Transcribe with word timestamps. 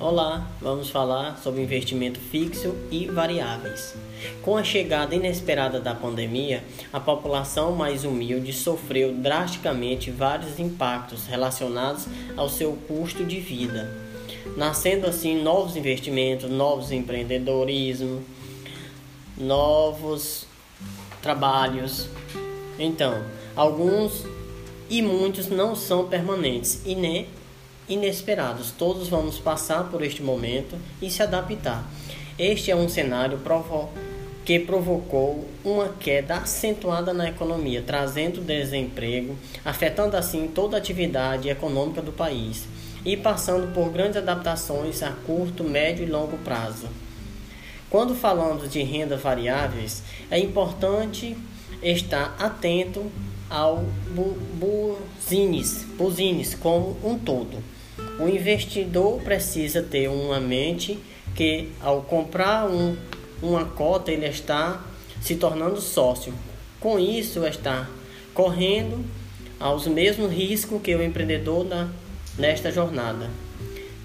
Olá, 0.00 0.48
vamos 0.60 0.90
falar 0.90 1.38
sobre 1.42 1.60
investimento 1.60 2.20
fixo 2.20 2.72
e 2.88 3.06
variáveis. 3.06 3.96
Com 4.42 4.56
a 4.56 4.62
chegada 4.62 5.12
inesperada 5.12 5.80
da 5.80 5.92
pandemia, 5.92 6.62
a 6.92 7.00
população 7.00 7.72
mais 7.72 8.04
humilde 8.04 8.52
sofreu 8.52 9.12
drasticamente 9.12 10.12
vários 10.12 10.60
impactos 10.60 11.26
relacionados 11.26 12.06
ao 12.36 12.48
seu 12.48 12.74
custo 12.86 13.24
de 13.24 13.40
vida, 13.40 13.92
nascendo 14.56 15.04
assim 15.04 15.42
novos 15.42 15.74
investimentos, 15.74 16.48
novos 16.48 16.92
empreendedorismo, 16.92 18.22
novos 19.36 20.46
trabalhos. 21.20 22.08
Então, 22.78 23.20
alguns 23.56 24.24
e 24.88 25.02
muitos 25.02 25.48
não 25.48 25.74
são 25.74 26.06
permanentes 26.06 26.82
e 26.86 26.94
nem 26.94 27.26
inesperados. 27.88 28.70
Todos 28.70 29.08
vamos 29.08 29.38
passar 29.38 29.84
por 29.90 30.02
este 30.02 30.22
momento 30.22 30.76
e 31.00 31.10
se 31.10 31.22
adaptar. 31.22 31.84
Este 32.38 32.70
é 32.70 32.76
um 32.76 32.88
cenário 32.88 33.38
provo 33.38 33.90
que 34.44 34.58
provocou 34.58 35.46
uma 35.64 35.88
queda 35.88 36.36
acentuada 36.36 37.12
na 37.12 37.28
economia, 37.28 37.82
trazendo 37.82 38.40
desemprego, 38.40 39.36
afetando 39.64 40.16
assim 40.16 40.48
toda 40.48 40.76
a 40.76 40.78
atividade 40.78 41.50
econômica 41.50 42.00
do 42.00 42.12
país 42.12 42.64
e 43.04 43.16
passando 43.16 43.74
por 43.74 43.90
grandes 43.90 44.16
adaptações 44.16 45.02
a 45.02 45.10
curto, 45.10 45.64
médio 45.64 46.06
e 46.06 46.10
longo 46.10 46.38
prazo. 46.38 46.88
Quando 47.90 48.14
falamos 48.14 48.70
de 48.70 48.82
renda 48.82 49.16
variáveis, 49.16 50.02
é 50.30 50.38
importante 50.38 51.36
estar 51.82 52.36
atento 52.38 53.10
ao 53.50 53.84
buzines, 54.58 55.84
buzines 55.96 56.54
como 56.54 56.96
um 57.02 57.18
todo. 57.18 57.62
O 58.18 58.28
investidor 58.28 59.20
precisa 59.22 59.82
ter 59.82 60.08
uma 60.08 60.40
mente 60.40 60.98
que, 61.34 61.68
ao 61.80 62.02
comprar 62.02 62.68
um, 62.68 62.96
uma 63.40 63.64
cota, 63.64 64.10
ele 64.10 64.26
está 64.26 64.84
se 65.20 65.36
tornando 65.36 65.80
sócio. 65.80 66.34
Com 66.80 66.98
isso, 66.98 67.46
está 67.46 67.88
correndo 68.34 69.04
aos 69.60 69.86
mesmos 69.86 70.32
riscos 70.32 70.82
que 70.82 70.94
o 70.94 71.02
empreendedor 71.02 71.64
na, 71.64 71.88
nesta 72.36 72.72
jornada. 72.72 73.30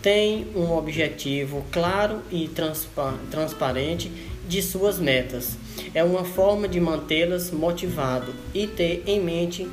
Tem 0.00 0.46
um 0.54 0.72
objetivo 0.72 1.64
claro 1.70 2.22
e 2.30 2.48
transpa 2.48 3.14
transparente 3.30 4.10
de 4.48 4.62
suas 4.62 4.98
metas. 4.98 5.58
É 5.94 6.02
uma 6.02 6.24
forma 6.24 6.66
de 6.66 6.80
mantê-las 6.80 7.50
motivado 7.50 8.32
e 8.54 8.66
ter 8.66 9.02
em 9.06 9.20
mente 9.20 9.68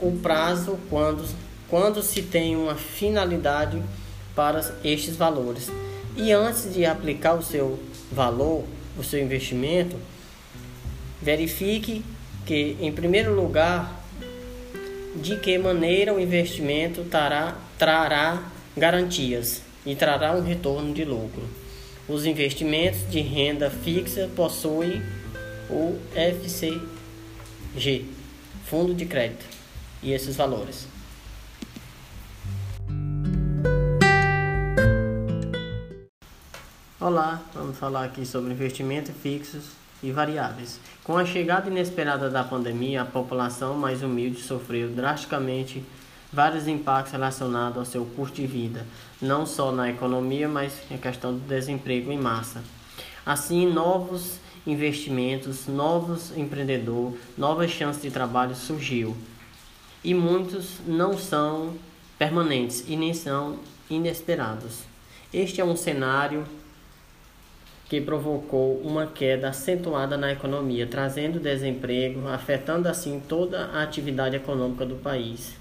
o 0.00 0.12
prazo 0.12 0.78
quando 0.88 1.24
quando 1.74 2.04
se 2.04 2.22
tem 2.22 2.54
uma 2.54 2.76
finalidade 2.76 3.82
para 4.32 4.60
estes 4.84 5.16
valores. 5.16 5.72
E 6.16 6.30
antes 6.30 6.72
de 6.72 6.86
aplicar 6.86 7.34
o 7.34 7.42
seu 7.42 7.80
valor, 8.12 8.62
o 8.96 9.02
seu 9.02 9.20
investimento, 9.20 9.96
verifique 11.20 12.04
que, 12.46 12.76
em 12.80 12.92
primeiro 12.92 13.34
lugar, 13.34 14.04
de 15.16 15.36
que 15.40 15.58
maneira 15.58 16.14
o 16.14 16.20
investimento 16.20 17.02
trará, 17.10 17.56
trará 17.76 18.52
garantias 18.76 19.60
e 19.84 19.96
trará 19.96 20.32
um 20.32 20.42
retorno 20.42 20.94
de 20.94 21.04
lucro. 21.04 21.42
Os 22.08 22.24
investimentos 22.24 23.00
de 23.10 23.20
renda 23.20 23.68
fixa 23.68 24.30
possuem 24.36 25.02
o 25.68 25.98
FCG, 26.14 28.04
Fundo 28.64 28.94
de 28.94 29.06
Crédito, 29.06 29.44
e 30.00 30.12
esses 30.12 30.36
valores. 30.36 30.94
Olá, 37.04 37.38
vamos 37.52 37.76
falar 37.76 38.06
aqui 38.06 38.24
sobre 38.24 38.54
investimentos 38.54 39.14
fixos 39.22 39.72
e 40.02 40.10
variáveis. 40.10 40.80
Com 41.04 41.18
a 41.18 41.26
chegada 41.26 41.68
inesperada 41.68 42.30
da 42.30 42.42
pandemia, 42.42 43.02
a 43.02 43.04
população 43.04 43.74
mais 43.74 44.02
humilde 44.02 44.40
sofreu 44.40 44.88
drasticamente 44.88 45.84
vários 46.32 46.66
impactos 46.66 47.12
relacionados 47.12 47.76
ao 47.76 47.84
seu 47.84 48.06
custo 48.06 48.36
de 48.36 48.46
vida, 48.46 48.86
não 49.20 49.44
só 49.44 49.70
na 49.70 49.90
economia, 49.90 50.48
mas 50.48 50.80
na 50.90 50.96
questão 50.96 51.34
do 51.34 51.40
desemprego 51.40 52.10
em 52.10 52.18
massa. 52.18 52.64
Assim, 53.26 53.70
novos 53.70 54.38
investimentos, 54.66 55.66
novos 55.66 56.34
empreendedores, 56.34 57.20
novas 57.36 57.70
chances 57.70 58.00
de 58.00 58.10
trabalho 58.10 58.54
surgiu. 58.54 59.14
E 60.02 60.14
muitos 60.14 60.78
não 60.86 61.18
são 61.18 61.74
permanentes 62.18 62.82
e 62.88 62.96
nem 62.96 63.12
são 63.12 63.58
inesperados. 63.90 64.84
Este 65.30 65.60
é 65.60 65.64
um 65.66 65.76
cenário 65.76 66.46
que 67.88 68.00
provocou 68.00 68.80
uma 68.80 69.06
queda 69.06 69.48
acentuada 69.50 70.16
na 70.16 70.32
economia, 70.32 70.86
trazendo 70.86 71.38
desemprego, 71.38 72.26
afetando 72.28 72.88
assim 72.88 73.22
toda 73.28 73.66
a 73.66 73.82
atividade 73.82 74.36
econômica 74.36 74.86
do 74.86 74.96
país 74.96 75.54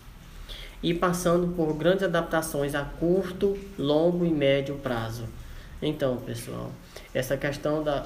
e 0.81 0.93
passando 0.93 1.47
por 1.55 1.73
grandes 1.73 2.03
adaptações 2.03 2.75
a 2.75 2.83
curto, 2.83 3.57
longo 3.77 4.25
e 4.25 4.29
médio 4.29 4.75
prazo. 4.75 5.25
Então, 5.81 6.17
pessoal, 6.17 6.71
essa 7.13 7.37
questão 7.37 7.83
da, 7.83 8.05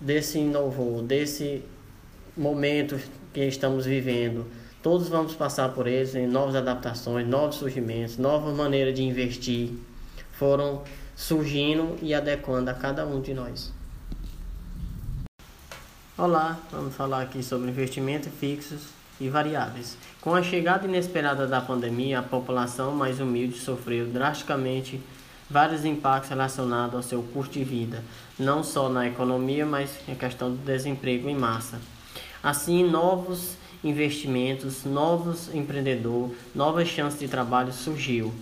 desse 0.00 0.40
novo, 0.40 1.02
desse 1.02 1.62
momento 2.36 2.98
que 3.32 3.40
estamos 3.46 3.86
vivendo, 3.86 4.46
todos 4.82 5.08
vamos 5.08 5.34
passar 5.34 5.70
por 5.70 5.86
eles 5.86 6.14
em 6.14 6.26
novas 6.26 6.54
adaptações, 6.54 7.26
novos 7.26 7.56
surgimentos, 7.56 8.16
novas 8.16 8.54
maneiras 8.56 8.94
de 8.94 9.02
investir 9.02 9.70
foram 10.32 10.82
surgindo 11.20 11.96
e 12.00 12.14
adequando 12.14 12.70
a 12.70 12.74
cada 12.74 13.06
um 13.06 13.20
de 13.20 13.34
nós. 13.34 13.70
Olá, 16.16 16.58
vamos 16.72 16.94
falar 16.94 17.20
aqui 17.20 17.42
sobre 17.42 17.70
investimentos 17.70 18.32
fixos 18.40 18.86
e 19.20 19.28
variáveis. 19.28 19.98
Com 20.18 20.34
a 20.34 20.42
chegada 20.42 20.86
inesperada 20.86 21.46
da 21.46 21.60
pandemia, 21.60 22.20
a 22.20 22.22
população 22.22 22.92
mais 22.92 23.20
humilde 23.20 23.58
sofreu 23.58 24.06
drasticamente 24.06 24.98
vários 25.48 25.84
impactos 25.84 26.30
relacionados 26.30 26.94
ao 26.94 27.02
seu 27.02 27.22
custo 27.22 27.52
de 27.52 27.64
vida, 27.64 28.02
não 28.38 28.64
só 28.64 28.88
na 28.88 29.06
economia, 29.06 29.66
mas 29.66 29.90
na 30.08 30.14
questão 30.14 30.50
do 30.50 30.56
desemprego 30.64 31.28
em 31.28 31.36
massa. 31.36 31.78
Assim, 32.42 32.82
novos 32.82 33.56
investimentos, 33.84 34.84
novos 34.84 35.54
empreendedores, 35.54 36.34
novas 36.54 36.88
chances 36.88 37.20
de 37.20 37.28
trabalho 37.28 37.74
surgiu. 37.74 38.32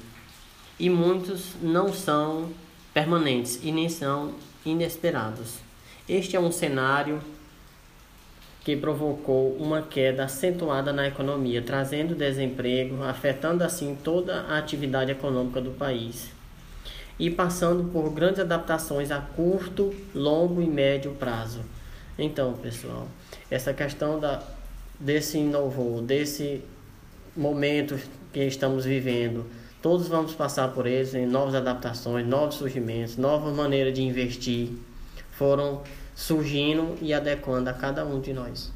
E 0.78 0.88
muitos 0.88 1.54
não 1.60 1.92
são 1.92 2.50
permanentes 2.98 3.60
e 3.62 3.70
nem 3.70 3.88
são 3.88 4.34
inesperados. 4.66 5.58
Este 6.08 6.34
é 6.34 6.40
um 6.40 6.50
cenário 6.50 7.20
que 8.64 8.76
provocou 8.76 9.54
uma 9.56 9.82
queda 9.82 10.24
acentuada 10.24 10.92
na 10.92 11.06
economia, 11.06 11.62
trazendo 11.62 12.16
desemprego, 12.16 13.04
afetando 13.04 13.62
assim 13.62 13.96
toda 14.02 14.40
a 14.40 14.58
atividade 14.58 15.12
econômica 15.12 15.60
do 15.60 15.70
país 15.70 16.32
e 17.20 17.30
passando 17.30 17.84
por 17.92 18.10
grandes 18.10 18.40
adaptações 18.40 19.12
a 19.12 19.20
curto, 19.20 19.94
longo 20.12 20.60
e 20.60 20.66
médio 20.66 21.12
prazo. 21.12 21.60
Então, 22.18 22.54
pessoal, 22.54 23.06
essa 23.48 23.72
questão 23.72 24.18
da, 24.18 24.42
desse 24.98 25.38
novo, 25.38 26.02
desse 26.02 26.64
momento 27.36 27.96
que 28.32 28.40
estamos 28.40 28.84
vivendo, 28.84 29.46
Todos 29.80 30.08
vamos 30.08 30.34
passar 30.34 30.72
por 30.72 30.86
eles 30.86 31.14
em 31.14 31.24
novas 31.24 31.54
adaptações, 31.54 32.26
novos 32.26 32.56
surgimentos, 32.56 33.16
novas 33.16 33.54
maneiras 33.54 33.94
de 33.94 34.02
investir 34.02 34.70
foram 35.32 35.82
surgindo 36.16 36.96
e 37.00 37.14
adequando 37.14 37.70
a 37.70 37.72
cada 37.72 38.04
um 38.04 38.20
de 38.20 38.32
nós. 38.32 38.72